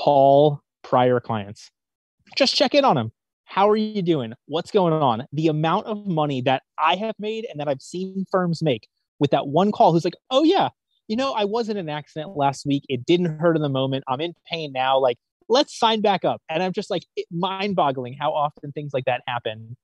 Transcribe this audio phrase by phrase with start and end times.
[0.00, 1.70] call prior clients.
[2.36, 3.12] Just check in on them.
[3.44, 4.32] How are you doing?
[4.46, 5.26] What's going on?
[5.32, 9.32] The amount of money that I have made and that I've seen firms make with
[9.32, 10.68] that one call who's like, oh, yeah,
[11.08, 12.84] you know, I was in an accident last week.
[12.88, 14.04] It didn't hurt in the moment.
[14.06, 14.98] I'm in pain now.
[14.98, 15.18] Like,
[15.48, 16.40] let's sign back up.
[16.48, 19.76] And I'm just like, mind boggling how often things like that happen.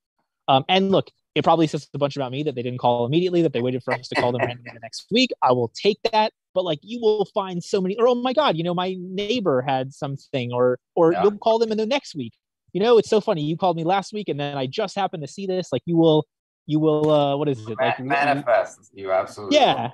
[0.48, 3.42] Um, and look, it probably says a bunch about me that they didn't call immediately,
[3.42, 5.30] that they waited for us to call them randomly the next week.
[5.42, 6.32] I will take that.
[6.54, 9.60] But like you will find so many, or oh my God, you know, my neighbor
[9.60, 11.22] had something, or or yeah.
[11.22, 12.32] you'll call them in the next week.
[12.72, 13.42] You know, it's so funny.
[13.42, 15.68] You called me last week and then I just happened to see this.
[15.72, 16.26] Like you will
[16.64, 17.76] you will uh what is it?
[17.78, 19.90] Like manifest you absolutely yeah.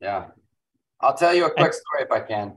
[0.00, 0.26] Yeah.
[1.00, 2.56] I'll tell you a quick story if I can.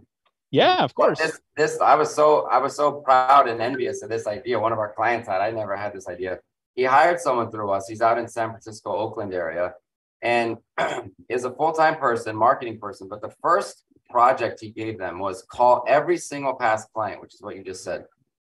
[0.52, 1.20] Yeah, of course.
[1.20, 4.60] This, this, I was so, I was so proud and envious of this idea.
[4.60, 6.40] One of our clients had, I never had this idea.
[6.76, 7.88] He hired someone through us.
[7.88, 9.74] He's out in San Francisco, Oakland area,
[10.22, 10.58] and
[11.30, 13.08] is a full time person, marketing person.
[13.10, 17.42] But the first project he gave them was call every single past client, which is
[17.42, 18.06] what you just said,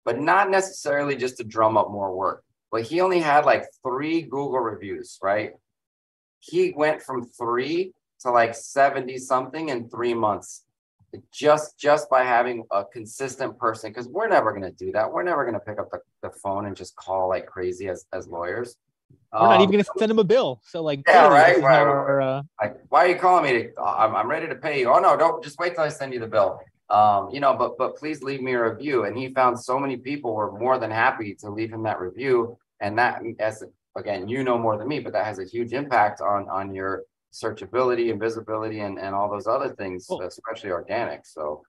[0.05, 2.45] but not necessarily just to drum up more work.
[2.71, 5.53] But he only had like three Google reviews, right?
[6.41, 10.65] He went from three to like 70 something in three months
[11.33, 15.11] just just by having a consistent person because we're never going to do that.
[15.11, 18.07] We're never going to pick up the, the phone and just call like crazy as,
[18.13, 18.77] as lawyers.
[19.33, 20.61] We're um, not even going to send them a bill.
[20.65, 22.43] So like yeah right why, our, uh...
[22.61, 24.93] like, why are you calling me to, I'm, I'm ready to pay you.
[24.93, 26.61] Oh no don't just wait till i send you the bill.
[26.89, 29.05] Um, you know but but please leave me a review.
[29.05, 32.57] And he found so many people were more than happy to leave him that review.
[32.81, 33.63] And that as
[33.97, 37.03] again you know more than me but that has a huge impact on on your
[37.33, 40.23] searchability and visibility and, and all those other things, cool.
[40.23, 41.27] especially organic.
[41.27, 41.63] So,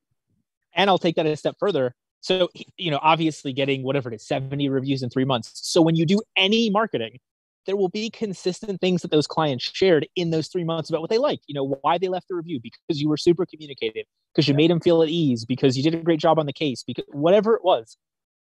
[0.75, 1.95] and I'll take that a step further.
[2.21, 5.51] So, you know, obviously getting whatever it is, 70 reviews in three months.
[5.55, 7.19] So when you do any marketing,
[7.65, 11.09] there will be consistent things that those clients shared in those three months about what
[11.09, 14.47] they liked, you know, why they left the review, because you were super communicative, because
[14.47, 16.83] you made them feel at ease, because you did a great job on the case,
[16.83, 17.97] because whatever it was,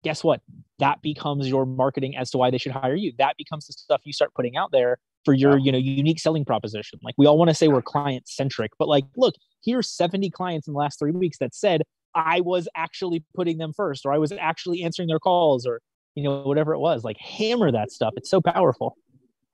[0.04, 0.40] guess what?
[0.78, 3.12] That becomes your marketing as to why they should hire you.
[3.18, 6.44] That becomes the stuff you start putting out there for your, you know, unique selling
[6.44, 6.98] proposition.
[7.02, 10.68] Like we all want to say we're client centric, but like, look, here's 70 clients
[10.68, 11.82] in the last three weeks that said
[12.14, 15.80] I was actually putting them first, or I was actually answering their calls, or
[16.14, 17.04] you know, whatever it was.
[17.04, 18.14] Like hammer that stuff.
[18.16, 18.96] It's so powerful.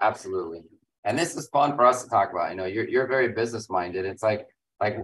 [0.01, 0.63] Absolutely.
[1.05, 2.51] And this is fun for us to talk about.
[2.51, 4.07] You know, you're you're very business minded.
[4.07, 4.47] It's like
[4.81, 4.99] like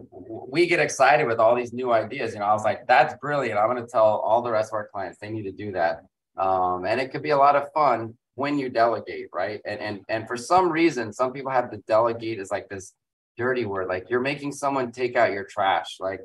[0.48, 2.34] we get excited with all these new ideas.
[2.34, 3.58] You know, I was like, that's brilliant.
[3.58, 6.04] I'm going to tell all the rest of our clients they need to do that.
[6.36, 9.60] Um, and it could be a lot of fun when you delegate, right?
[9.64, 12.94] And and and for some reason, some people have the delegate is like this
[13.36, 13.88] dirty word.
[13.88, 15.96] Like you're making someone take out your trash.
[16.00, 16.20] Like,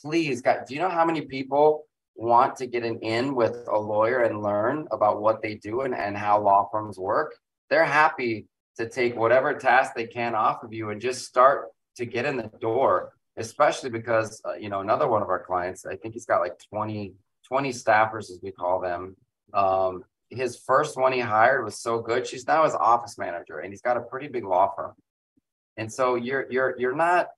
[0.00, 1.84] please, God, do you know how many people
[2.14, 5.94] want to get an in with a lawyer and learn about what they do and,
[5.94, 7.34] and how law firms work?
[7.68, 8.46] They're happy
[8.78, 12.36] to take whatever task they can off of you and just start to get in
[12.36, 16.26] the door, especially because, uh, you know, another one of our clients, I think he's
[16.26, 17.14] got like 20,
[17.48, 19.16] 20 staffers, as we call them.
[19.52, 22.26] Um, his first one he hired was so good.
[22.26, 24.94] She's now his office manager and he's got a pretty big law firm.
[25.76, 27.28] And so you're, you're, you're not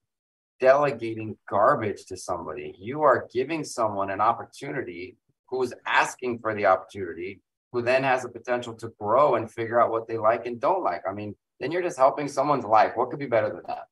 [0.59, 2.75] delegating garbage to somebody.
[2.77, 5.17] You are giving someone an opportunity
[5.47, 9.91] who's asking for the opportunity, who then has the potential to grow and figure out
[9.91, 11.03] what they like and don't like.
[11.07, 12.93] I mean, then you're just helping someone's life.
[12.95, 13.87] What could be better than that?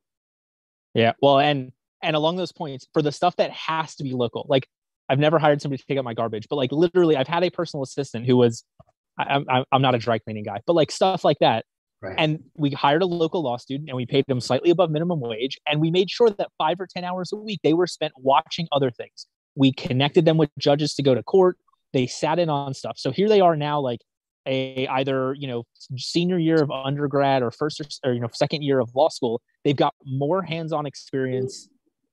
[0.98, 1.14] Yeah.
[1.22, 1.72] Well, and
[2.02, 4.68] and along those points, for the stuff that has to be local, like
[5.08, 7.52] I've never hired somebody to pick up my garbage, but like literally, I've had a
[7.52, 8.64] personal assistant who was,
[9.18, 11.66] I, I'm I'm not a dry cleaning guy, but like stuff like that.
[12.02, 12.16] Right.
[12.18, 15.58] And we hired a local law student and we paid them slightly above minimum wage.
[15.68, 18.68] And we made sure that five or 10 hours a week they were spent watching
[18.72, 19.26] other things.
[19.56, 21.58] We connected them with judges to go to court.
[21.94, 23.00] They sat in on stuff.
[23.00, 24.02] So here they are now, like
[24.48, 25.64] a either you know
[25.98, 29.42] senior year of undergrad or first or, or you know second year of law school
[29.68, 31.68] they've got more hands-on experience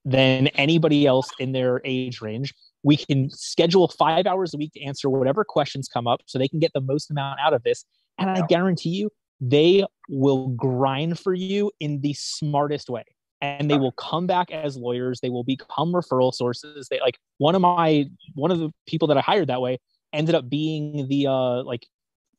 [0.04, 2.53] than anybody else in their age range.
[2.82, 6.48] We can schedule five hours a week to answer whatever questions come up so they
[6.48, 7.84] can get the most amount out of this.
[8.19, 9.10] And i guarantee you
[9.41, 13.04] they will grind for you in the smartest way.
[13.41, 15.20] And they will come back as lawyers.
[15.20, 16.88] They will become referral sources.
[16.91, 19.79] They like one of my one of the people that i hired that way
[20.12, 21.87] ended up being the uh like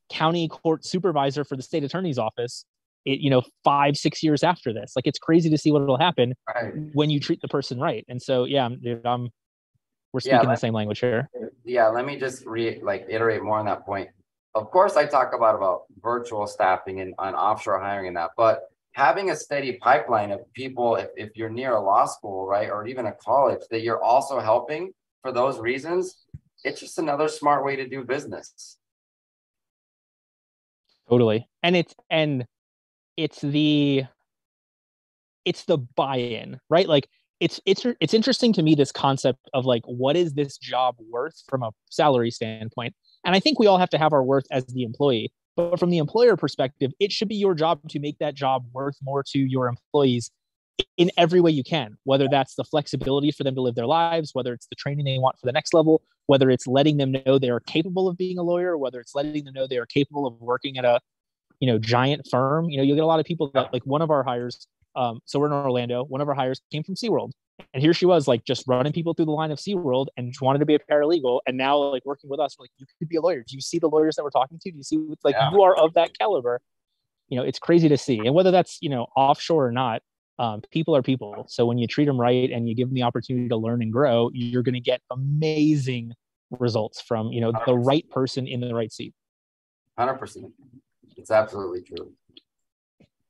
[0.10, 2.66] county court supervisor for the state attorney's office
[3.06, 4.94] it, you know five six years after this.
[4.96, 6.74] Like it's crazy to see what will happen right.
[6.94, 8.06] when you treat the person right.
[8.08, 9.30] And so yeah dude, i'm
[10.14, 11.30] we're speaking yeah, the same language here.
[11.64, 14.10] Yeah let me just re like iterate more on that point.
[14.54, 18.70] Of course i talk about about virtual staffing and on offshore hiring and that but
[18.94, 22.88] having a steady pipeline of people if, if you're near a law school right or
[22.88, 26.26] even a college that you're also helping for those reasons
[26.66, 28.78] it's just another smart way to do business.
[31.08, 31.48] Totally.
[31.62, 32.46] And it's and
[33.18, 34.04] it's the
[35.46, 36.90] it's the buy-in, right?
[36.90, 37.08] Like
[37.40, 41.44] it's it's it's interesting to me this concept of like what is this job worth
[41.48, 42.94] from a salary standpoint
[43.26, 45.90] and i think we all have to have our worth as the employee but from
[45.90, 49.40] the employer perspective it should be your job to make that job worth more to
[49.40, 50.32] your employees
[50.98, 54.32] in every way you can whether that's the flexibility for them to live their lives
[54.34, 57.38] whether it's the training they want for the next level whether it's letting them know
[57.38, 60.26] they are capable of being a lawyer whether it's letting them know they are capable
[60.26, 61.02] of working at a
[61.60, 64.02] you know giant firm you know you'll get a lot of people that like one
[64.02, 66.04] of our hires um, so we're in Orlando.
[66.04, 67.32] One of our hires came from SeaWorld.
[67.74, 70.44] And here she was, like just running people through the line of SeaWorld and she
[70.44, 71.40] wanted to be a paralegal.
[71.46, 73.44] And now, like working with us, like, you could be a lawyer.
[73.48, 74.72] Do you see the lawyers that we're talking to?
[74.72, 75.52] Do you see, like, yeah.
[75.52, 76.62] you are of that caliber?
[77.30, 78.20] You know, it's crazy to see.
[78.20, 80.02] And whether that's, you know, offshore or not,
[80.38, 81.46] um, people are people.
[81.48, 83.92] So when you treat them right and you give them the opportunity to learn and
[83.92, 86.12] grow, you're going to get amazing
[86.52, 87.66] results from, you know, 100%.
[87.66, 89.14] the right person in the right seat.
[89.98, 90.52] 100%.
[91.18, 92.12] It's absolutely true.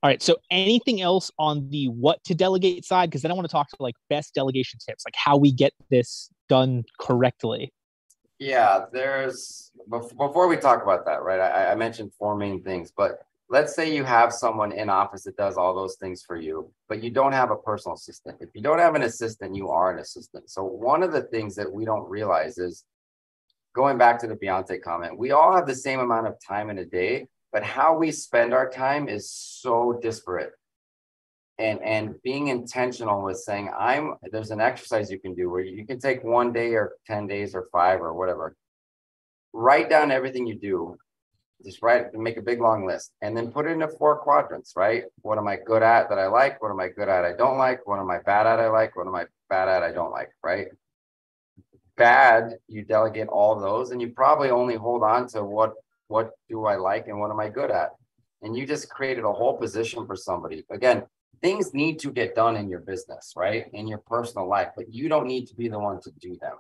[0.04, 0.22] All right.
[0.22, 3.10] So anything else on the what to delegate side?
[3.10, 5.74] Because then I want to talk to like best delegation tips, like how we get
[5.90, 7.74] this done correctly.
[8.38, 11.40] Yeah, there's before we talk about that, right?
[11.40, 15.38] I, I mentioned four main things, but let's say you have someone in office that
[15.38, 18.38] does all those things for you, but you don't have a personal assistant.
[18.42, 20.50] If you don't have an assistant, you are an assistant.
[20.50, 22.84] So one of the things that we don't realize is
[23.74, 26.80] going back to the Beyonce comment, we all have the same amount of time in
[26.80, 30.52] a day, but how we spend our time is so disparate.
[31.58, 35.86] And and being intentional with saying i'm there's an exercise you can do where you
[35.86, 38.58] can take one day or 10 days or five or whatever.
[39.54, 40.98] Write down everything you do.
[41.64, 45.04] Just write make a big long list and then put it into four quadrants right?
[45.22, 46.62] What am i good at that i like?
[46.62, 47.88] What am i good at i don't like?
[47.88, 48.98] What am i bad at i like?
[48.98, 50.68] What am i bad at i don't like right?
[51.96, 55.72] Bad you delegate all those and you probably only hold on to what
[56.08, 57.92] what do I like and what am I good at?
[58.42, 60.64] And you just created a whole position for somebody.
[60.70, 61.04] Again,
[61.42, 63.66] things need to get done in your business, right?
[63.74, 66.58] In your personal life, but you don't need to be the one to do them.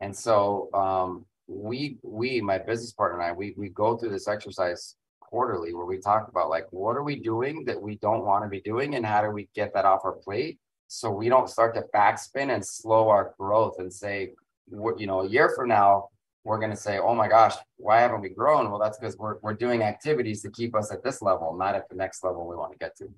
[0.00, 4.28] And so um, we, we, my business partner and I, we, we go through this
[4.28, 8.44] exercise quarterly where we talk about like, what are we doing that we don't want
[8.44, 8.94] to be doing?
[8.94, 10.58] And how do we get that off our plate?
[10.88, 14.32] So we don't start to backspin and slow our growth and say,
[14.70, 16.10] you know, a year from now,
[16.46, 18.70] we're going to say, oh my gosh, why haven't we grown?
[18.70, 21.88] Well, that's because we're, we're doing activities to keep us at this level, not at
[21.88, 23.08] the next level we want to get to.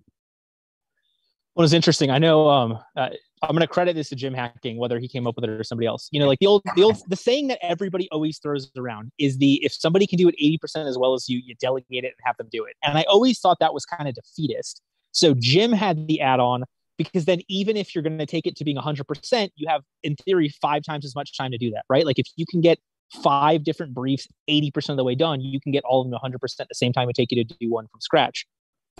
[1.54, 2.10] Well, it's interesting.
[2.10, 3.10] I know um, uh,
[3.42, 5.62] I'm going to credit this to Jim Hacking, whether he came up with it or
[5.62, 6.08] somebody else.
[6.10, 9.36] You know, like the old, the old, the saying that everybody always throws around is
[9.36, 10.34] the if somebody can do it
[10.64, 12.76] 80% as well as you, you delegate it and have them do it.
[12.82, 14.80] And I always thought that was kind of defeatist.
[15.12, 16.64] So Jim had the add-on
[16.96, 20.16] because then even if you're going to take it to being 100%, you have in
[20.16, 22.06] theory five times as much time to do that, right?
[22.06, 22.78] Like if you can get
[23.12, 26.60] five different briefs 80% of the way done, you can get all of them 100%
[26.60, 28.46] at the same time it take you to do one from scratch.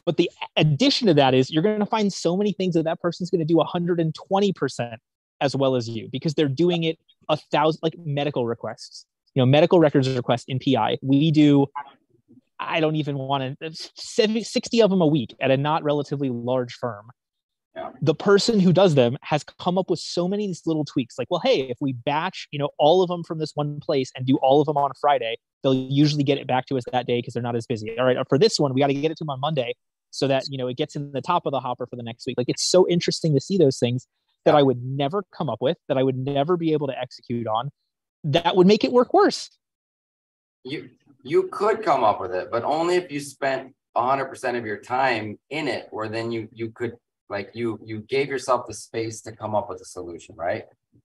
[0.05, 3.01] But the addition to that is you're going to find so many things that that
[3.01, 4.97] person's going to do 120%
[5.41, 9.47] as well as you because they're doing it a thousand, like medical requests, you know,
[9.47, 10.99] medical records requests in PI.
[11.03, 11.67] We do,
[12.59, 16.75] I don't even want to, 60 of them a week at a not relatively large
[16.75, 17.11] firm.
[18.03, 21.19] The person who does them has come up with so many these little tweaks.
[21.19, 24.11] Like, well, hey, if we batch, you know, all of them from this one place
[24.17, 26.85] and do all of them on a Friday, they'll usually get it back to us
[26.93, 27.99] that day because they're not as busy.
[27.99, 29.75] All right, uh, for this one, we got to get it to them on Monday
[30.11, 32.27] so that you know it gets in the top of the hopper for the next
[32.27, 32.37] week.
[32.39, 34.07] Like, it's so interesting to see those things
[34.45, 37.47] that I would never come up with, that I would never be able to execute
[37.47, 37.71] on.
[38.25, 39.51] That would make it work worse.
[40.65, 40.91] You
[41.23, 45.39] you could come up with it, but only if you spent 100% of your time
[45.51, 46.95] in it, where then you you could
[47.29, 50.65] like you you gave yourself the space to come up with a solution right?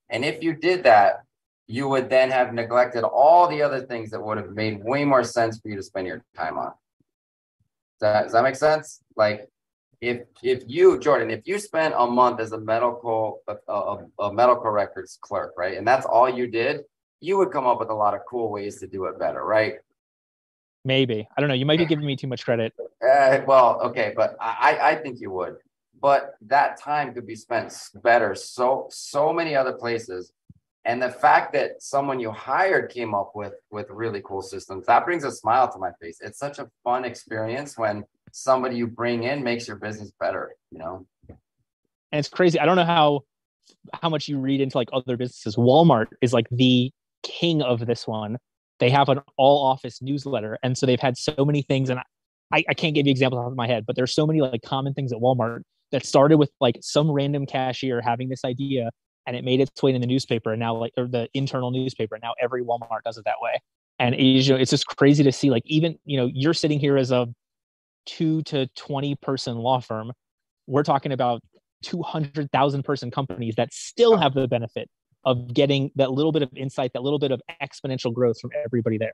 [0.10, 1.24] And if you did that
[1.68, 5.24] you would then have neglected all the other things that would have made way more
[5.24, 6.74] sense for you to spend your time on.
[8.00, 9.02] Does that, does that make sense?
[9.16, 9.48] Like
[10.04, 14.34] if if you jordan if you spent a month as a medical a, a, a
[14.34, 16.82] medical records clerk right and that's all you did
[17.22, 19.76] you would come up with a lot of cool ways to do it better right?
[20.86, 21.26] Maybe.
[21.38, 21.54] I don't know.
[21.54, 22.74] You might be giving me too much credit.
[23.02, 25.56] Uh, well okay but i i think you would
[26.04, 28.36] but that time could be spent better.
[28.36, 30.34] So so many other places.
[30.84, 35.06] And the fact that someone you hired came up with with really cool systems that
[35.06, 36.20] brings a smile to my face.
[36.20, 40.80] It's such a fun experience when somebody you bring in makes your business better you
[40.80, 41.06] know?
[41.30, 42.60] And it's crazy.
[42.60, 43.22] I don't know how
[43.94, 45.56] how much you read into like other businesses.
[45.56, 46.92] Walmart is like the
[47.24, 48.38] king of this one.
[48.80, 52.02] They have an all office newsletter and so they've had so many things and
[52.52, 54.62] I, I can't give you examples off of my head but there's so many like
[54.62, 55.62] common things at walmart
[55.94, 58.90] that started with like some random cashier having this idea
[59.26, 62.16] and it made its way in the newspaper and now like or the internal newspaper
[62.16, 63.58] and now every walmart does it that way
[64.00, 67.12] and know, it's just crazy to see like even you know you're sitting here as
[67.12, 67.28] a
[68.06, 70.12] two to 20 person law firm
[70.68, 71.42] we're talking about
[71.84, 74.90] 200,000 person companies that still have the benefit
[75.26, 78.98] of getting that little bit of insight, that little bit of exponential growth from everybody
[78.98, 79.14] there.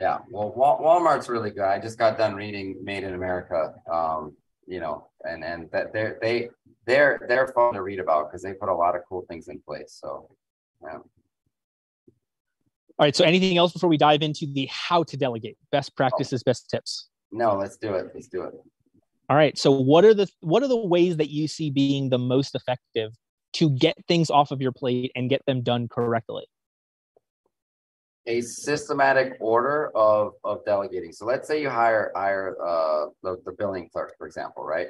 [0.00, 1.62] Yeah, well, Walmart's really good.
[1.62, 6.18] I just got done reading Made in America, um, you know, and and that they're
[6.20, 6.48] they
[6.86, 9.60] they're they're fun to read about because they put a lot of cool things in
[9.60, 9.98] place.
[10.00, 10.28] So,
[10.82, 10.98] yeah.
[12.98, 13.16] All right.
[13.16, 15.56] So, anything else before we dive into the how to delegate?
[15.70, 15.96] Best oh.
[15.96, 16.50] practices, oh.
[16.50, 17.08] best tips.
[17.30, 18.10] No, let's do it.
[18.14, 18.54] Let's do it.
[19.28, 19.56] All right.
[19.56, 23.12] So, what are the what are the ways that you see being the most effective
[23.54, 26.44] to get things off of your plate and get them done correctly?
[28.26, 31.12] A systematic order of, of delegating.
[31.12, 34.88] So let's say you hire hire uh, the, the billing clerk, for example, right?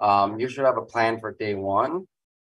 [0.00, 2.06] Um, you should have a plan for day one,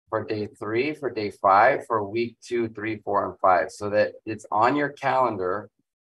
[0.10, 4.14] for day three, for day five, for week two, three, four, and five, so that
[4.26, 5.70] it's on your calendar,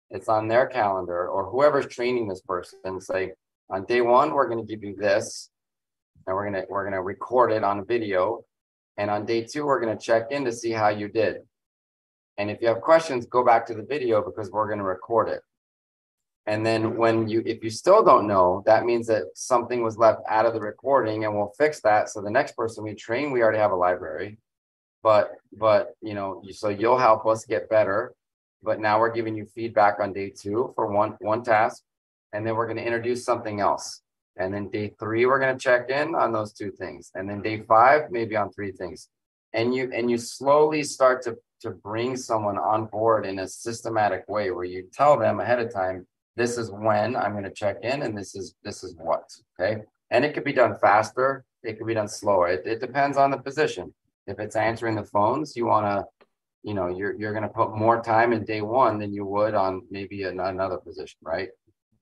[0.09, 2.99] it's on their calendar, or whoever's training this person.
[2.99, 3.31] Say,
[3.69, 5.49] on day one, we're going to give you this,
[6.25, 8.43] and we're gonna we're gonna record it on a video
[8.97, 11.37] and on day two, we're going to check in to see how you did.
[12.37, 15.29] And if you have questions, go back to the video because we're going to record
[15.29, 15.41] it.
[16.45, 20.21] And then when you, if you still don't know, that means that something was left
[20.29, 22.09] out of the recording and we'll fix that.
[22.09, 24.37] So the next person we train, we already have a library,
[25.03, 28.13] but, but, you know, so you'll help us get better.
[28.63, 31.83] But now we're giving you feedback on day two for one, one task.
[32.33, 34.01] And then we're going to introduce something else.
[34.37, 37.11] And then day three, we're going to check in on those two things.
[37.13, 39.09] And then day five, maybe on three things.
[39.53, 44.27] And you and you slowly start to to bring someone on board in a systematic
[44.27, 47.77] way where you tell them ahead of time, this is when I'm going to check
[47.81, 49.31] in and this is this is what.
[49.59, 49.81] Okay.
[50.11, 52.47] And it could be done faster, it could be done slower.
[52.47, 53.93] It, it depends on the position.
[54.27, 56.05] If it's answering the phones, you want to,
[56.63, 59.55] you know, you're you're going to put more time in day one than you would
[59.55, 61.49] on maybe another position, right?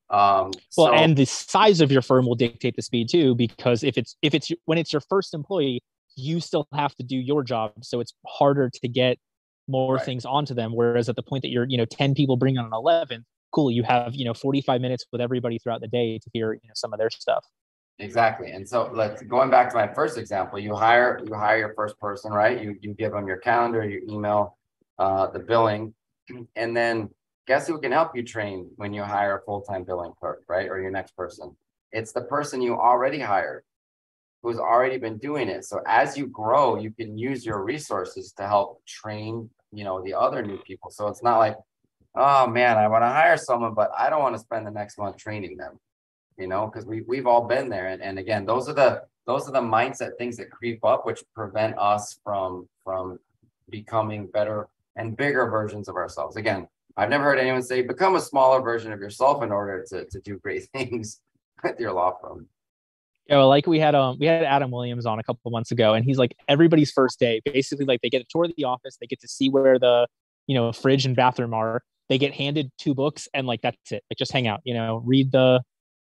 [0.09, 3.83] Um, well, so, and the size of your firm will dictate the speed too, because
[3.83, 5.81] if it's if it's when it's your first employee,
[6.15, 9.17] you still have to do your job, so it's harder to get
[9.67, 10.05] more right.
[10.05, 10.73] things onto them.
[10.73, 13.71] Whereas at the point that you're, you know, ten people bring on an eleven, cool,
[13.71, 16.67] you have you know forty five minutes with everybody throughout the day to hear you
[16.67, 17.45] know some of their stuff.
[17.99, 20.59] Exactly, and so let's going back to my first example.
[20.59, 22.61] You hire you hire your first person, right?
[22.61, 24.57] You you give them your calendar, your email,
[24.99, 25.93] uh, the billing,
[26.55, 27.09] and then
[27.47, 30.67] guess who can help you train when you hire a full-time billing clerk, right?
[30.67, 31.55] Or your next person.
[31.91, 33.63] It's the person you already hired
[34.45, 35.65] who's already been doing it.
[35.65, 40.13] So as you grow, you can use your resources to help train, you know, the
[40.13, 40.91] other new people.
[40.91, 41.55] So it's not like,
[42.15, 44.99] oh man, I want to hire someone, but I don't want to spend the next
[44.99, 45.79] month training them,
[46.37, 47.87] you know, because we we've all been there.
[47.87, 51.23] And, and again, those are the those are the mindset things that creep up, which
[51.33, 53.17] prevent us from from
[53.69, 56.35] becoming better and bigger versions of ourselves.
[56.35, 60.05] Again, I've never heard anyone say become a smaller version of yourself in order to,
[60.05, 61.19] to do great things
[61.63, 62.47] with your law firm.
[63.27, 65.71] Yeah, well, like we had um we had Adam Williams on a couple of months
[65.71, 68.65] ago, and he's like everybody's first day, basically like they get a tour of the
[68.65, 70.07] office, they get to see where the
[70.47, 74.03] you know fridge and bathroom are, they get handed two books, and like that's it.
[74.09, 75.61] Like just hang out, you know, read the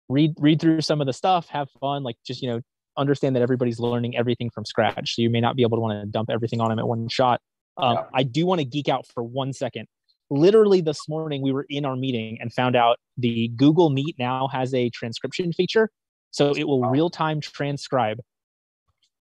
[0.10, 2.62] read read through some of the stuff, have fun, like just you know
[2.98, 5.16] understand that everybody's learning everything from scratch.
[5.16, 7.08] So you may not be able to want to dump everything on them at one
[7.10, 7.40] shot.
[7.78, 8.04] Um, yeah.
[8.14, 9.88] I do want to geek out for one second
[10.30, 14.48] literally this morning we were in our meeting and found out the Google Meet now
[14.48, 15.90] has a transcription feature.
[16.36, 18.20] So it will real time transcribe.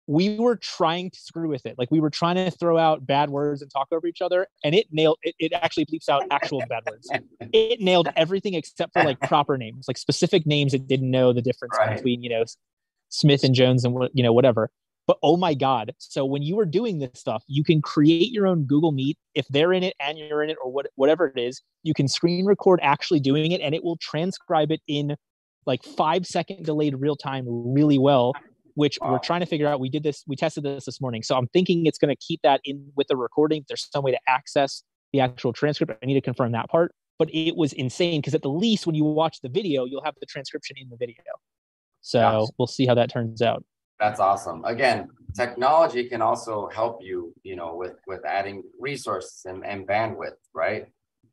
[0.08, 1.76] We were trying to screw with it.
[1.78, 4.76] Like we were trying to throw out bad words and talk over each other, and
[4.76, 7.10] it nailed it, it actually bleeps out actual bad words.
[7.54, 11.42] It nailed everything except for like proper names, like specific names it didn't know the
[11.42, 11.96] difference right.
[11.96, 12.44] between, you know,
[13.08, 14.70] Smith and Jones and you know, whatever.
[15.08, 15.94] But oh my God.
[16.00, 19.18] So when you are doing this stuff, you can create your own Google Meet.
[19.34, 22.10] If they're in it and you're in it or what, whatever it is, you can
[22.10, 25.16] screen record actually doing it and it will transcribe it in
[25.68, 28.34] like five second delayed real time really well,
[28.74, 29.12] which wow.
[29.12, 29.80] we're trying to figure out.
[29.80, 31.22] We did this, we tested this this morning.
[31.22, 33.66] So I'm thinking it's going to keep that in with the recording.
[33.68, 34.82] There's some way to access
[35.14, 35.94] the actual transcript.
[36.02, 36.94] I need to confirm that part.
[37.20, 40.16] But it was insane because at the least when you watch the video, you'll have
[40.20, 41.16] the transcription in the video.
[42.02, 43.64] So we'll see how that turns out.
[44.00, 44.64] That's awesome.
[44.64, 50.38] Again, technology can also help you, you know, with with adding resources and, and bandwidth,
[50.54, 50.86] right?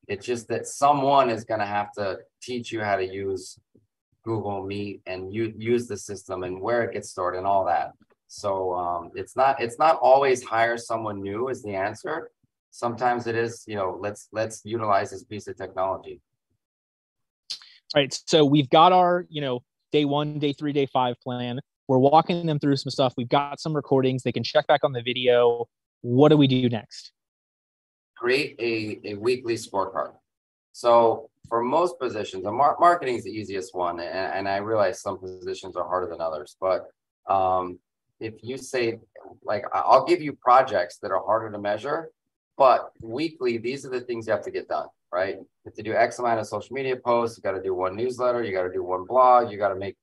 [0.09, 3.59] It's just that someone is going to have to teach you how to use
[4.25, 7.93] Google Meet and you use the system and where it gets stored and all that.
[8.28, 12.31] So um, it's not it's not always hire someone new is the answer.
[12.71, 16.21] Sometimes it is, you know, let's let's utilize this piece of technology.
[17.95, 18.21] All right.
[18.26, 19.62] So we've got our, you know,
[19.93, 23.14] day one, day three, day five plan we're walking them through some stuff.
[23.16, 24.23] We've got some recordings.
[24.23, 25.66] They can check back on the video.
[26.00, 27.12] What do we do next?
[28.16, 30.14] Create a, a weekly scorecard.
[30.75, 35.19] So for most positions, mar- marketing is the easiest one, and, and, I realize some
[35.19, 36.57] positions are harder than others.
[36.61, 36.88] But
[37.28, 37.78] um,
[38.19, 38.99] if you say
[39.45, 42.11] like I'll give you projects that are harder to measure,
[42.59, 45.37] but weekly these are the things you have to get done, right?
[45.37, 47.95] You have to do X amount of social media posts, you got to do one
[47.95, 49.97] newsletter, you got to do one blog, you got to make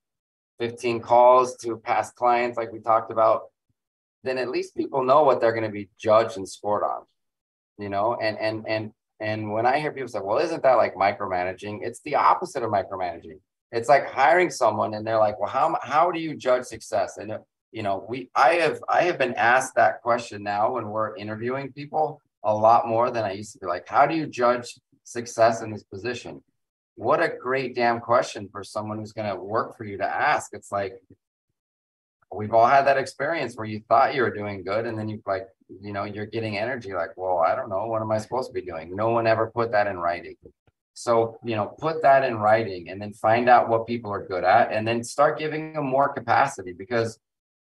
[0.60, 3.42] 15 calls to past clients like we talked about,
[4.24, 7.04] then at least people know what they're going to be judged and scored on.
[7.78, 10.96] You know, and and and and when I hear people say, well, isn't that like
[10.96, 11.80] micromanaging?
[11.82, 13.40] It's the opposite of micromanaging.
[13.72, 17.18] It's like hiring someone and they're like, well, how how do you judge success?
[17.18, 17.40] And uh,
[17.72, 21.72] you know, we I have I have been asked that question now when we're interviewing
[21.72, 25.62] people a lot more than I used to be like, how do you judge success
[25.62, 26.42] in this position?
[26.96, 30.52] what a great damn question for someone who's going to work for you to ask.
[30.54, 30.94] It's like
[32.34, 35.22] we've all had that experience where you thought you were doing good and then you
[35.26, 35.48] like,
[35.82, 38.54] you know, you're getting energy like, well, I don't know, what am I supposed to
[38.54, 38.96] be doing?
[38.96, 40.36] No one ever put that in writing.
[40.94, 44.44] So, you know, put that in writing and then find out what people are good
[44.44, 47.20] at and then start giving them more capacity because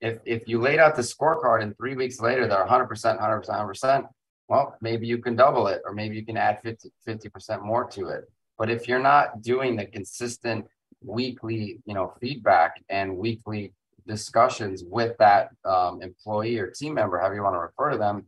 [0.02, 4.08] if if you laid out the scorecard and 3 weeks later they're 100%, 100%, 100%,
[4.50, 8.08] well, maybe you can double it or maybe you can add 50 50% more to
[8.08, 8.26] it
[8.58, 10.66] but if you're not doing the consistent
[11.02, 13.74] weekly, you know, feedback and weekly
[14.08, 18.26] discussions with that um, employee or team member, however you want to refer to them,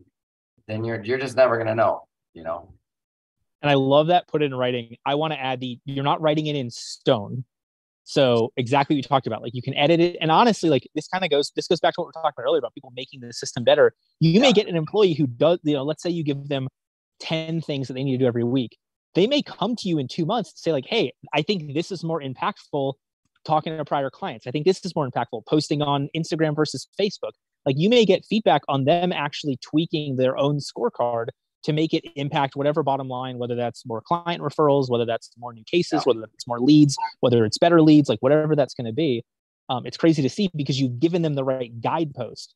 [0.67, 2.73] then you're you're just never going to know, you know.
[3.61, 4.95] And I love that put it in writing.
[5.05, 7.45] I want to add the you're not writing it in stone.
[8.07, 10.17] So exactly what you talked about, like you can edit it.
[10.21, 12.35] And honestly, like this kind of goes, this goes back to what we are talking
[12.37, 13.95] about earlier about people making the system better.
[14.19, 14.41] You yeah.
[14.41, 16.67] may get an employee who does, you know, let's say you give them
[17.21, 18.77] 10 things that they need to do every week
[19.15, 21.91] they may come to you in two months to say like hey i think this
[21.91, 22.93] is more impactful
[23.45, 24.47] talking to prior clients.
[24.47, 27.31] I think this is more impactful posting on instagram versus facebook.
[27.65, 31.27] Like you may get feedback on them actually tweaking their own scorecard
[31.63, 35.51] to make it impact whatever bottom line whether that's more client referrals whether that's more
[35.53, 38.93] new cases whether it's more leads whether it's better leads like whatever that's going to
[38.93, 39.23] be.
[39.67, 42.53] Um, it's crazy to see because you've given them the right guidepost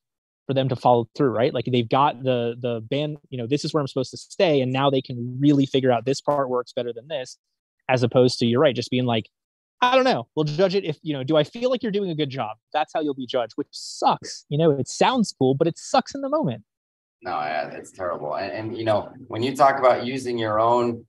[0.50, 1.53] for them to follow through, right?
[1.53, 4.62] Like they've got the the band, you know, this is where I'm supposed to stay,
[4.62, 7.38] and now they can really figure out this part works better than this,
[7.88, 9.30] as opposed to you're right, just being like,
[9.82, 12.10] I don't know, we'll judge it if you know, do I feel like you're doing
[12.10, 12.58] a good job?
[12.74, 14.46] That's how you'll be judged, which sucks.
[14.50, 16.63] You know, it sounds cool, but it sucks in the moment.
[17.22, 18.36] No, yeah, it's terrible.
[18.36, 21.06] And, and you know, when you talk about using your own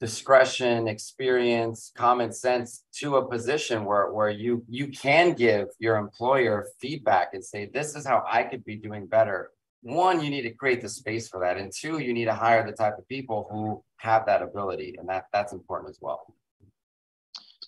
[0.00, 6.66] discretion, experience, common sense to a position where, where you you can give your employer
[6.80, 9.50] feedback and say, this is how I could be doing better.
[9.82, 11.58] One, you need to create the space for that.
[11.58, 14.96] And two, you need to hire the type of people who have that ability.
[14.98, 16.34] And that that's important as well.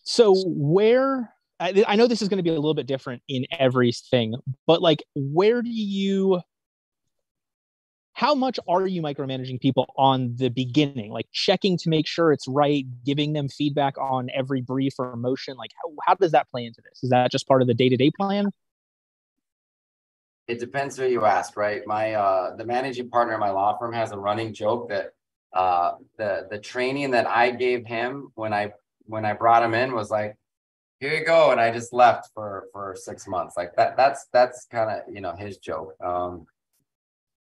[0.02, 3.46] So where I, I know this is going to be a little bit different in
[3.56, 4.34] everything,
[4.66, 6.40] but like where do you
[8.14, 11.10] how much are you micromanaging people on the beginning?
[11.10, 15.56] Like checking to make sure it's right giving them feedback on every brief or motion
[15.56, 17.02] like how, how does that play into this?
[17.02, 18.50] Is that just part of the day-to-day plan?
[20.48, 21.82] It depends who you ask right?
[21.86, 25.12] My uh the managing partner of my law firm has a running joke that
[25.52, 28.72] uh the the training that i gave him when i
[29.06, 30.36] when i brought him in was like
[31.02, 33.56] here you go and i just left for for six months.
[33.56, 35.96] Like that that's that's kind of you know his joke.
[36.00, 36.46] Um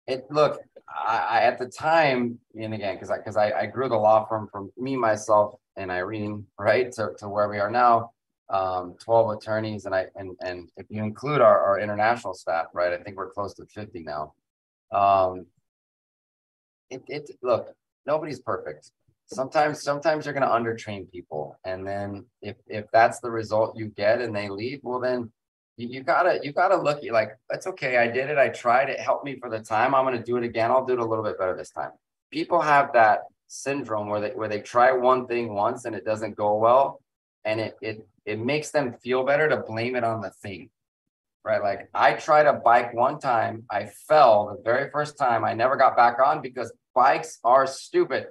[0.07, 3.87] it look I, I, at the time and again because i because I, I grew
[3.87, 8.11] the law firm from me myself and irene right to, to where we are now.
[8.49, 12.91] Um 12 attorneys and i and and if you include our, our international staff right
[12.91, 14.33] i think we're close to 50 now.
[14.91, 15.45] Um
[16.89, 17.75] it, it look
[18.07, 18.91] nobody's perfect
[19.27, 23.87] sometimes sometimes you're going to undertrain people and then if if that's the result you
[23.87, 25.31] get and they leave well then
[25.77, 27.97] you, you gotta you gotta look like that's okay.
[27.97, 28.37] I did it.
[28.37, 28.99] I tried it.
[28.99, 29.95] Helped me for the time.
[29.95, 30.71] I'm gonna do it again.
[30.71, 31.91] I'll do it a little bit better this time.
[32.31, 36.35] People have that syndrome where they where they try one thing once and it doesn't
[36.35, 37.01] go well,
[37.45, 40.69] and it it it makes them feel better to blame it on the thing.
[41.43, 41.61] Right.
[41.61, 45.43] Like I tried a bike one time, I fell the very first time.
[45.43, 48.27] I never got back on because bikes are stupid.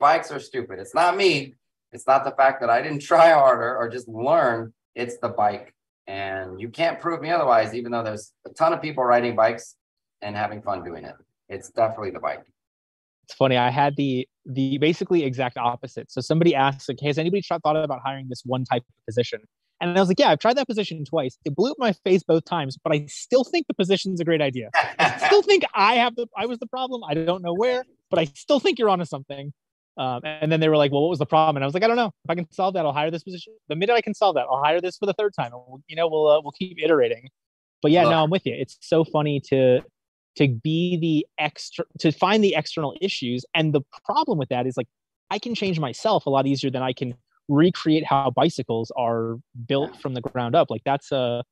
[0.00, 0.80] Bikes are stupid.
[0.80, 1.54] It's not me.
[1.92, 4.72] It's not the fact that I didn't try harder or just learn.
[4.94, 5.74] It's the bike
[6.10, 9.76] and you can't prove me otherwise, even though there's a ton of people riding bikes
[10.22, 11.14] and having fun doing it.
[11.48, 12.42] It's definitely the bike.
[13.24, 13.56] It's funny.
[13.56, 16.10] I had the the basically exact opposite.
[16.10, 19.40] So somebody asked, like, hey, has anybody thought about hiring this one type of position?
[19.80, 21.38] And I was like, yeah, I've tried that position twice.
[21.44, 24.42] It blew up my face both times, but I still think the position's a great
[24.42, 24.70] idea.
[24.98, 27.02] I still think I have the I was the problem.
[27.08, 29.52] I don't know where, but I still think you're onto something.
[30.00, 31.58] Um, and then they were like, well, what was the problem?
[31.58, 32.10] And I was like, I don't know.
[32.24, 33.52] If I can solve that, I'll hire this position.
[33.68, 35.50] The minute I can solve that, I'll hire this for the third time.
[35.52, 37.28] We'll, you know, we'll uh, we'll keep iterating.
[37.82, 38.54] But yeah, no, I'm with you.
[38.58, 39.82] It's so funny to
[40.36, 43.44] to be the extra to find the external issues.
[43.54, 44.88] And the problem with that is like
[45.30, 47.14] I can change myself a lot easier than I can
[47.48, 49.36] recreate how bicycles are
[49.66, 50.70] built from the ground up.
[50.70, 51.44] Like that's a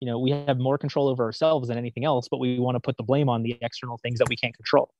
[0.00, 2.80] you know we have more control over ourselves than anything else but we want to
[2.80, 4.90] put the blame on the external things that we can't control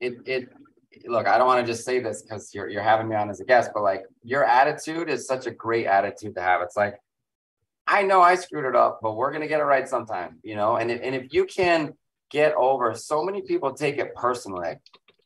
[0.00, 0.48] it it
[1.06, 3.40] look i don't want to just say this because you're, you're having me on as
[3.40, 6.62] a guest but like your attitude is such a great attitude to have.
[6.62, 7.00] It's like
[7.86, 10.76] i know i screwed it up but we're to get it right sometime you know?
[10.76, 11.94] And, and if you can
[12.30, 14.74] get over so many people take it personally.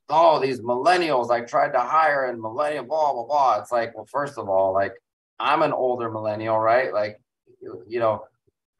[0.08, 3.58] Oh these millennials i tried to hire and millennial blah blah blah.
[3.60, 4.92] It's like well first of all like
[5.38, 6.92] i'm an older millennial right?
[6.92, 7.20] Like
[7.88, 8.24] you know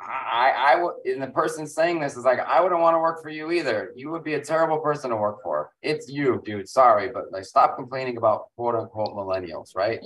[0.03, 3.23] I, I would, and the person saying this is like, I wouldn't want to work
[3.23, 3.93] for you either.
[3.95, 5.73] You would be a terrible person to work for.
[5.83, 6.69] It's you, dude.
[6.69, 10.01] Sorry, but like, stop complaining about quote unquote millennials, right?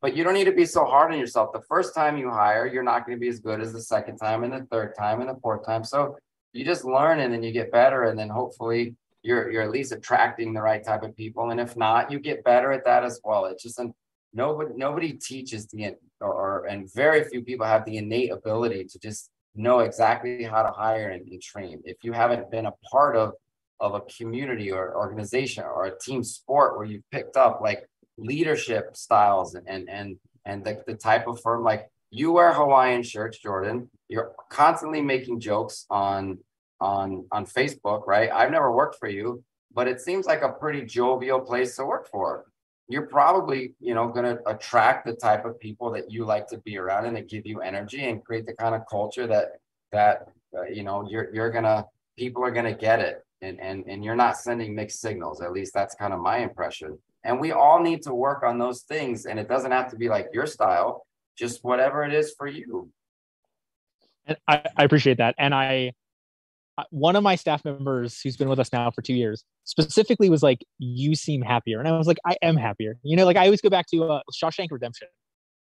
[0.00, 1.52] But you don't need to be so hard on yourself.
[1.52, 4.16] The first time you hire, you're not going to be as good as the second
[4.16, 5.84] time, and the third time, and the fourth time.
[5.84, 6.16] So
[6.54, 9.92] you just learn, and then you get better, and then hopefully you're you're at least
[9.92, 11.50] attracting the right type of people.
[11.50, 13.44] And if not, you get better at that as well.
[13.44, 13.92] It's just an
[14.32, 15.84] nobody nobody teaches the
[16.20, 20.62] or, or, and very few people have the innate ability to just know exactly how
[20.62, 21.80] to hire and, and train.
[21.84, 23.32] If you haven't been a part of
[23.78, 28.96] of a community or organization or a team sport where you've picked up like leadership
[28.96, 33.38] styles and and and, and the, the type of firm like you wear Hawaiian shirts,
[33.38, 33.90] Jordan.
[34.08, 36.38] You're constantly making jokes on
[36.80, 38.30] on on Facebook, right?
[38.30, 42.08] I've never worked for you, but it seems like a pretty jovial place to work
[42.08, 42.46] for
[42.88, 46.58] you're probably you know going to attract the type of people that you like to
[46.58, 49.60] be around and that give you energy and create the kind of culture that
[49.92, 51.84] that uh, you know you're you're gonna
[52.16, 53.22] people are gonna get it.
[53.42, 55.42] And and and you're not sending mixed signals.
[55.42, 56.98] At least that's kind of my impression.
[57.22, 59.26] And we all need to work on those things.
[59.26, 61.06] And it doesn't have to be like your style.
[61.36, 62.90] Just whatever it is for you.
[64.26, 65.34] And I, I appreciate that.
[65.38, 65.92] And i
[66.90, 70.42] one of my staff members who's been with us now for two years specifically was
[70.42, 73.46] like, "You seem happier," and I was like, "I am happier." You know, like I
[73.46, 75.08] always go back to uh, Shawshank Redemption.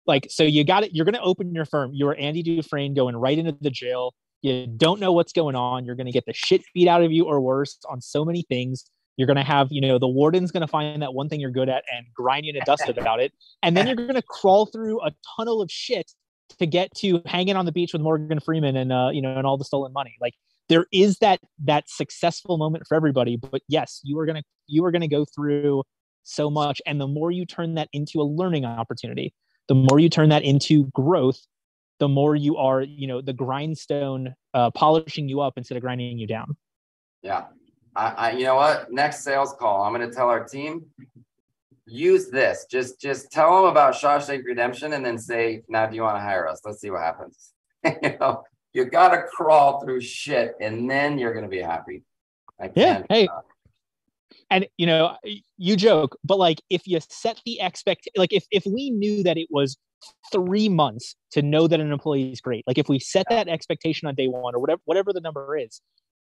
[0.07, 0.95] Like, so you got it.
[0.95, 1.91] You're going to open your firm.
[1.95, 4.15] You're Andy Dufresne going right into the jail.
[4.43, 5.87] You don't know what's going on.
[5.87, 8.43] You're going to get the shit beat out of you or worse on so many
[8.43, 8.85] things.
[9.17, 11.51] You're going to have, you know, the warden's going to find that one thing you're
[11.51, 13.33] good at and grind you to dust about it.
[13.63, 16.13] And then you're going to crawl through a tunnel of shit
[16.59, 19.47] to get to hanging on the beach with Morgan Freeman and, uh, you know, and
[19.47, 20.15] all the stolen money.
[20.21, 20.35] Like
[20.69, 24.85] there is that that successful moment for everybody but yes you are going to you
[24.85, 25.83] are going to go through
[26.25, 26.81] so much.
[26.87, 29.33] And the more you turn that into a learning opportunity
[29.69, 31.41] the more you turn that into growth
[32.01, 36.19] the more you are you know the grindstone uh, polishing you up instead of grinding
[36.19, 36.57] you down.
[37.23, 37.45] Yeah.
[37.95, 38.93] I, I you know what?
[38.93, 39.83] Next sales call.
[39.83, 40.87] I'm going to tell our team
[41.87, 42.67] use this.
[42.71, 46.21] Just just tell them about shawshank redemption and then say now do you want to
[46.21, 46.61] hire us?
[46.65, 47.53] Let's see what happens.
[48.03, 48.43] You know
[48.75, 52.03] you got to crawl through shit and then you're going to be happy.
[52.75, 53.03] yeah.
[53.09, 53.29] Hey.
[53.29, 53.41] Uh,
[54.51, 55.17] and you know,
[55.57, 59.39] you joke, but like if you set the expect, like if if we knew that
[59.39, 59.79] it was
[60.31, 64.07] three months to know that an employee is great, like if we set that expectation
[64.07, 65.81] on day one or whatever whatever the number is,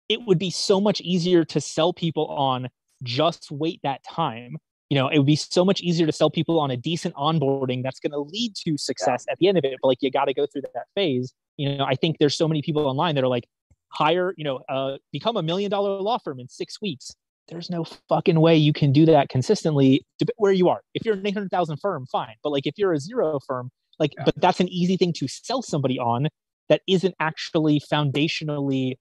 [0.08, 2.68] it would be so much easier to sell people on
[3.02, 4.56] just wait that time.
[4.90, 7.82] You know, it would be so much easier to sell people on a decent onboarding
[7.82, 9.32] that's going to lead to success yeah.
[9.32, 9.76] at the end of it.
[9.80, 12.48] But like you got to go through that phase you know i think there's so
[12.48, 13.44] many people online that are like
[13.90, 17.14] hire you know uh, become a million dollar law firm in six weeks.
[17.48, 20.04] There's no fucking way you can do that consistently
[20.36, 20.82] where you are.
[20.92, 22.34] If you're an 800000 firm fine.
[22.42, 24.24] But like if you're a zero firm like yeah.
[24.26, 26.28] but that's an easy thing to sell somebody on
[26.68, 28.96] that isn't actually foundationally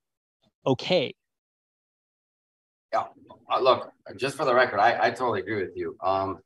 [0.66, 1.14] okay.
[2.94, 3.04] Yeah.
[3.52, 5.98] Uh, look just for the record I, I totally agree with you.
[6.02, 6.40] Um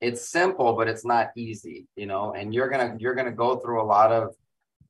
[0.00, 3.82] it's simple but it's not easy you know and you're gonna you're gonna go through
[3.82, 4.34] a lot of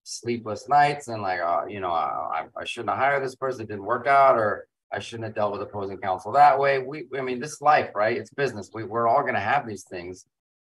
[0.04, 3.62] sleepless nights and like, uh, you know, I, I shouldn't have hired this person.
[3.62, 6.78] It didn't work out, or I shouldn't have dealt with opposing counsel that way.
[6.78, 8.16] We, I mean, this life, right?
[8.16, 8.70] It's business.
[8.74, 10.26] We, we're all going to have these things.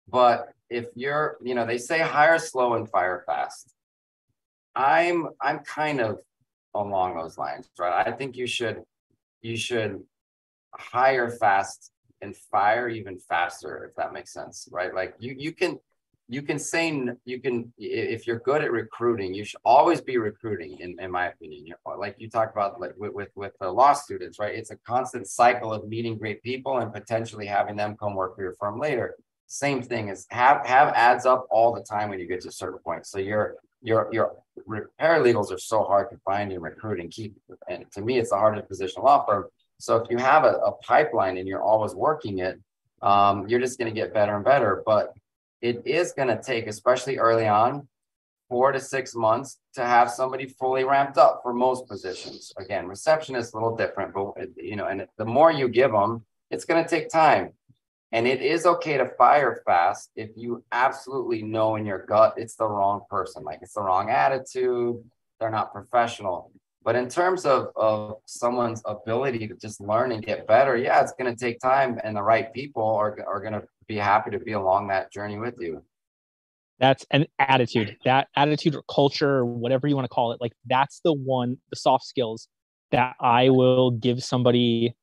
[0.09, 3.75] But if you're, you know, they say hire slow and fire fast.
[4.75, 6.19] I'm, I'm kind of
[6.75, 8.07] along those lines, right?
[8.07, 8.83] I think you should,
[9.41, 10.03] you should
[10.75, 11.91] hire fast
[12.21, 14.95] and fire even faster, if that makes sense, right?
[14.95, 15.79] Like you, you can,
[16.33, 16.83] you can say
[17.25, 21.27] you can if you're good at recruiting you should always be recruiting in, in my
[21.29, 21.75] opinion.
[21.99, 24.55] Like you talk about like with, with with the law students right?
[24.55, 28.43] It's a constant cycle of meeting great people and potentially having them come work for
[28.43, 29.17] your firm later.
[29.47, 32.53] Same thing is have have ads up all the time when you get to a
[32.53, 33.07] certain point.
[33.07, 34.37] So your your your
[35.01, 37.35] paralegals are so hard to find in recruiting keep
[37.69, 39.45] and to me it's the hardest position law firm.
[39.79, 42.59] So if you have a, a pipeline and you're always working it
[43.03, 44.83] um, you're just going to get better and better.
[44.87, 45.13] But
[45.63, 47.89] it is going to take, especially early on,
[48.51, 52.53] four to six months to have somebody fully ramped up for most positions.
[52.59, 56.67] Again, receptionist a little different, but you know, and the more you give them, it's
[56.67, 57.55] going to take time.
[58.15, 62.57] And it is okay to fire fast if you absolutely know in your gut it's
[62.57, 65.03] the wrong person, like it's the wrong attitude,
[65.41, 66.53] they're not professional.
[66.85, 71.13] But in terms of, of someone's ability to just learn and get better, yeah, it's
[71.13, 74.39] going to take time, and the right people are, are going to be happy to
[74.39, 75.83] be along that journey with you.
[76.79, 80.41] That's an attitude, that attitude or culture, or whatever you want to call it.
[80.41, 82.49] Like, that's the one, the soft skills
[82.91, 84.95] that I will give somebody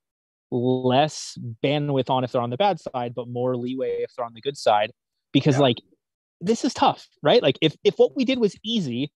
[0.51, 4.33] less bandwidth on if they're on the bad side, but more leeway if they're on
[4.33, 4.91] the good side.
[5.31, 5.61] Because, yeah.
[5.61, 5.77] like,
[6.41, 7.41] this is tough, right?
[7.41, 9.11] Like, if, if what we did was easy,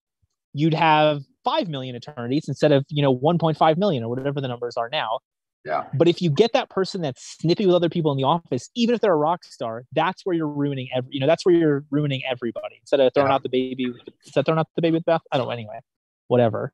[0.54, 4.76] you'd have 5 million attorneys instead of you know 1.5 million or whatever the numbers
[4.76, 5.18] are now
[5.64, 5.84] yeah.
[5.94, 8.94] But if you get that person that's snippy with other people in the office even
[8.94, 11.84] if they're a rock star that's where you're ruining every you know that's where you're
[11.90, 12.76] ruining everybody.
[12.80, 13.34] Instead of throwing yeah.
[13.34, 13.92] out the baby
[14.24, 15.80] instead throwing out the baby with bath i don't know anyway
[16.28, 16.72] whatever.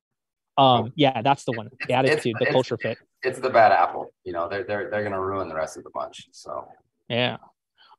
[0.58, 1.70] Um yeah that's the one.
[1.86, 2.98] the attitude it's, the culture fit.
[3.22, 5.90] it's the bad apple you know they're they're, they're gonna ruin the rest of the
[5.90, 6.66] bunch so.
[7.08, 7.36] Yeah.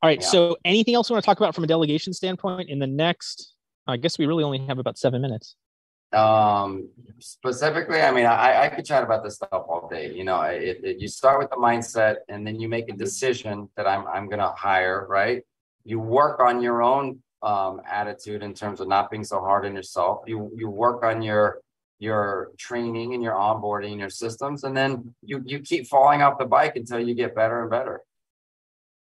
[0.01, 0.27] All right yeah.
[0.27, 3.53] so anything else we want to talk about from a delegation standpoint in the next
[3.87, 5.55] i guess we really only have about seven minutes
[6.13, 10.13] um, specifically, I mean, I, I could chat about this stuff all day.
[10.13, 13.69] You know, it, it, you start with the mindset and then you make a decision
[13.77, 15.43] that I'm, I'm to hire, right?
[15.85, 19.73] You work on your own um, attitude in terms of not being so hard on
[19.73, 20.23] yourself.
[20.27, 21.61] You, you work on your,
[21.99, 26.45] your training and your onboarding, your systems, and then you, you keep falling off the
[26.45, 28.01] bike until you get better and better.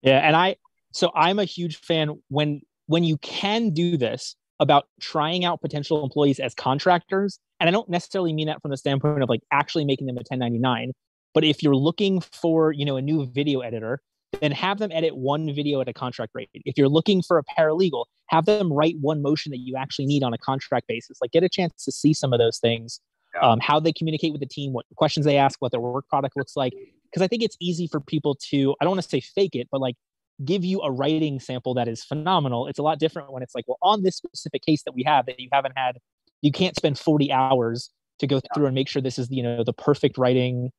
[0.02, 0.20] Yeah.
[0.20, 0.56] And I,
[0.92, 6.04] so I'm a huge fan when, when you can do this, about trying out potential
[6.04, 7.40] employees as contractors.
[7.60, 10.20] And I don't necessarily mean that from the standpoint of like actually making them a
[10.20, 10.92] 1099.
[11.34, 14.02] But if you're looking for, you know, a new video editor,
[14.42, 16.50] then have them edit one video at a contract rate.
[16.54, 20.24] If you're looking for a paralegal, have them write one motion that you actually need
[20.24, 21.20] on a contract basis.
[21.22, 23.00] Like get a chance to see some of those things,
[23.36, 23.42] yeah.
[23.42, 26.36] um, how they communicate with the team, what questions they ask, what their work product
[26.36, 26.74] looks like.
[27.12, 29.68] Because I think it's easy for people to, I don't want to say fake it,
[29.72, 29.96] but like
[30.44, 32.68] give you a writing sample that is phenomenal.
[32.68, 35.26] It's a lot different when it's like, well, on this specific case that we have
[35.28, 35.98] that you haven't had,
[36.42, 39.64] you can't spend 40 hours to go through and make sure this is, you know,
[39.64, 40.72] the perfect writing,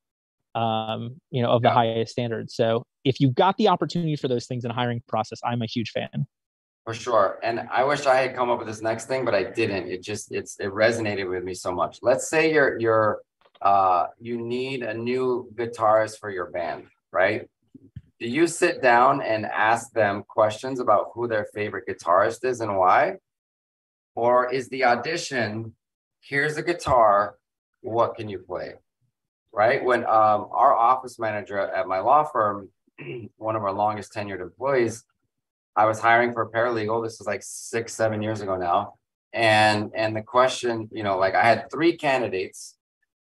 [0.54, 1.74] um, you know, of the yeah.
[1.74, 2.50] highest standard.
[2.50, 5.66] So if you've got the opportunity for those things in a hiring process, I'm a
[5.66, 6.26] huge fan.
[6.84, 7.38] For sure.
[7.42, 9.88] And I wish I had come up with this next thing, but I didn't.
[9.88, 12.00] It just, it's, it resonated with me so much.
[12.02, 13.20] Let's say you're, you're,
[13.62, 17.48] uh, you need a new guitarist for your band, right?
[18.20, 22.76] Do you sit down and ask them questions about who their favorite guitarist is and
[22.76, 23.16] why?
[24.14, 25.74] Or is the audition,
[26.20, 27.36] here's a guitar,
[27.80, 28.74] what can you play?
[29.52, 29.84] Right?
[29.84, 32.70] When um, our office manager at my law firm,
[33.36, 35.04] one of our longest tenured employees,
[35.76, 37.04] I was hiring for a paralegal.
[37.04, 38.94] This was like six, seven years ago now.
[39.32, 42.76] And and the question, you know, like I had three candidates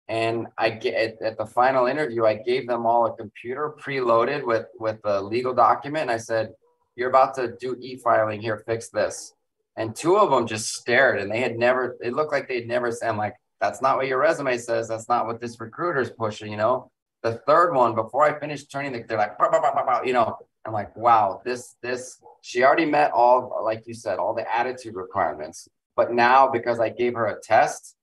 [0.09, 4.65] and I get at the final interview, I gave them all a computer preloaded with
[4.79, 6.03] with a legal document.
[6.03, 6.53] And I said,
[6.95, 8.63] "You're about to do e-filing here.
[8.65, 9.33] Fix this."
[9.77, 11.95] And two of them just stared, and they had never.
[12.01, 12.91] It looked like they'd never.
[13.03, 14.87] I'm like, "That's not what your resume says.
[14.89, 16.91] That's not what this recruiter's pushing." You know.
[17.21, 20.37] The third one, before I finished turning, the, they're like, bah, bah, bah, you know.
[20.65, 22.21] I'm like, wow, this this.
[22.41, 25.67] She already met all, like you said, all the attitude requirements.
[25.95, 27.95] But now, because I gave her a test,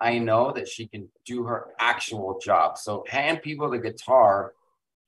[0.00, 2.78] I know that she can do her actual job.
[2.78, 4.52] So hand people the guitar.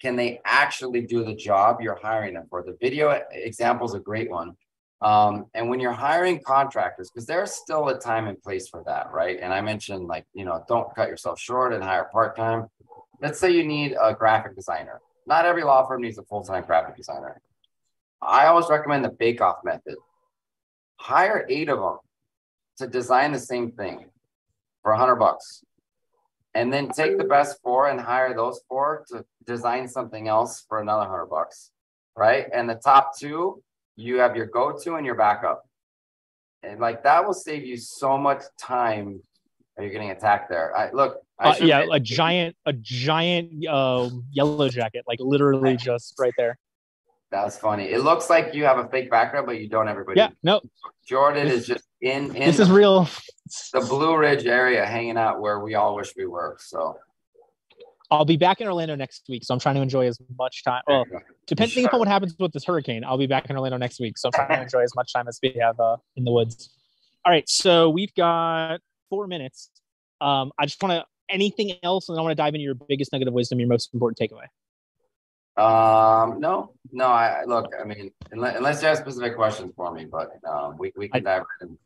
[0.01, 2.63] Can they actually do the job you're hiring them for?
[2.63, 4.55] The video example is a great one.
[5.03, 9.13] Um, and when you're hiring contractors, because there's still a time and place for that,
[9.13, 9.39] right?
[9.41, 12.67] And I mentioned like, you know, don't cut yourself short and hire part-time.
[13.21, 15.01] Let's say you need a graphic designer.
[15.27, 17.41] Not every law firm needs a full-time graphic designer.
[18.23, 19.97] I always recommend the bake-off method.
[20.99, 21.99] Hire eight of them
[22.79, 24.07] to design the same thing
[24.87, 25.65] for a hundred bucks.
[26.55, 30.81] And then take the best four and hire those four to design something else for
[30.81, 31.73] another hundred bucks.
[32.15, 32.47] Right.
[32.55, 33.65] And the top two,
[33.97, 35.65] you have your go-to and your backup.
[36.63, 39.21] And like that will save you so much time.
[39.77, 40.75] Are you getting attacked there?
[40.77, 41.21] I look.
[41.37, 46.59] I uh, yeah, a giant, a giant uh, yellow jacket, like literally just right there.
[47.31, 47.85] That's funny.
[47.85, 49.89] It looks like you have a fake background, but you don't.
[49.89, 50.19] Everybody.
[50.19, 50.31] Yeah.
[50.43, 50.61] No.
[51.07, 52.35] Jordan is just in.
[52.37, 53.09] in this is real.
[53.73, 56.57] The Blue Ridge area, hanging out where we all wish we were.
[56.61, 56.99] So.
[58.09, 60.83] I'll be back in Orlando next week, so I'm trying to enjoy as much time.
[60.87, 61.05] Well,
[61.49, 61.87] depending sure.
[61.89, 64.33] upon what happens with this hurricane, I'll be back in Orlando next week, so I'm
[64.33, 66.71] trying to enjoy as much time as we have uh, in the woods.
[67.25, 68.79] All right, so we've got
[69.11, 69.71] four minutes.
[70.21, 73.13] Um, I just want to anything else, and I want to dive into your biggest
[73.13, 74.47] nugget of wisdom, your most important takeaway.
[75.57, 77.07] Um, no, no.
[77.07, 77.73] I look.
[77.81, 81.23] I mean, unless, unless you have specific questions for me, but um, we we can
[81.23, 81.79] dive in.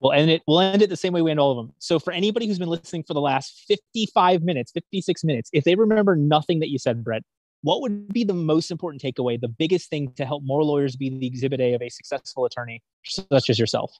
[0.00, 0.42] We'll end it.
[0.46, 1.74] We'll end it the same way we end all of them.
[1.78, 5.74] So, for anybody who's been listening for the last fifty-five minutes, fifty-six minutes, if they
[5.74, 7.22] remember nothing that you said, Brett,
[7.62, 11.08] what would be the most important takeaway, the biggest thing to help more lawyers be
[11.08, 13.92] the exhibit A of a successful attorney, such as yourself?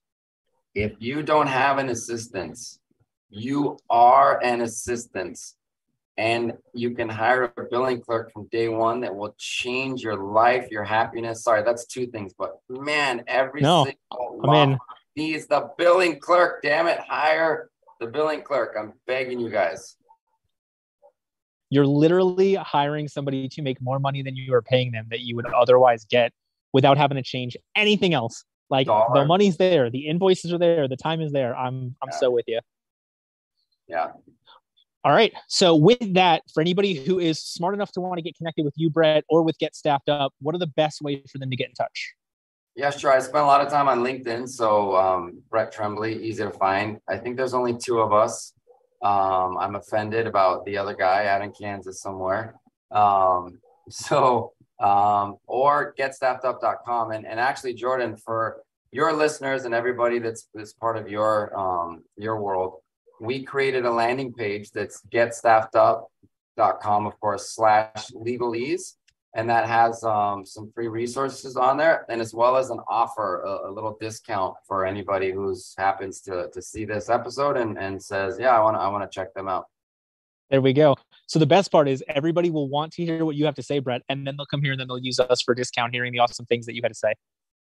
[0.75, 2.59] If you don't have an assistant
[3.33, 5.39] you are an assistant
[6.23, 10.69] and you can hire a billing clerk from day one that will change your life,
[10.71, 11.43] your happiness.
[11.43, 14.79] Sorry, that's two things, but man, every no, single I mean,
[15.17, 16.63] needs the billing clerk.
[16.63, 18.77] Damn it, hire the billing clerk.
[18.79, 19.97] I'm begging you guys.
[21.71, 25.35] You're literally hiring somebody to make more money than you are paying them that you
[25.35, 26.31] would otherwise get
[26.73, 28.45] without having to change anything else.
[28.71, 29.23] Like Dollar.
[29.23, 31.57] the money's there, the invoices are there, the time is there.
[31.57, 32.17] I'm I'm yeah.
[32.17, 32.61] so with you.
[33.89, 34.13] Yeah.
[35.05, 35.33] All right.
[35.49, 38.75] So with that, for anybody who is smart enough to want to get connected with
[38.77, 41.57] you, Brett, or with Get Staffed Up, what are the best ways for them to
[41.57, 42.15] get in touch?
[42.77, 43.12] Yeah, sure.
[43.12, 44.49] I spent a lot of time on LinkedIn.
[44.49, 46.99] So um, Brett Tremblay, easy to find.
[47.09, 48.53] I think there's only two of us.
[49.03, 52.55] Um, I'm offended about the other guy out in Kansas somewhere.
[52.93, 53.59] Um,
[53.91, 57.11] so, um, or getstaffedup.com.
[57.11, 58.62] And, and actually, Jordan, for
[58.93, 62.82] your listeners and everybody that's, that's part of your, um, your world,
[63.23, 68.95] we created a landing page that's getstaffedup.com, of course, slash legalese.
[69.35, 73.43] And that has um, some free resources on there, and as well as an offer,
[73.47, 78.03] a, a, little discount for anybody who's happens to, to see this episode and, and
[78.03, 79.65] says, "Yeah, I want to I want to check them out."
[80.51, 80.97] There we go.
[81.29, 83.79] So the best part is everybody will want to hear what you have to say,
[83.79, 86.19] Brett, and then they'll come here and then they'll use us for discount, hearing the
[86.19, 87.15] awesome things that you had to say.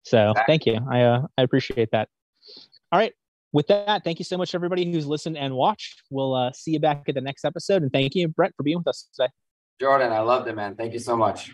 [0.03, 0.81] So thank you.
[0.91, 2.09] I uh, I appreciate that.
[2.91, 3.12] All right
[3.53, 6.03] with that, thank you so much, everybody who's listened and watched.
[6.11, 7.83] We'll uh, see you back at the next episode.
[7.83, 9.31] And thank you, Brett, for being with us today.
[9.81, 10.75] Jordan, I loved it, man.
[10.77, 11.51] Thank you so much.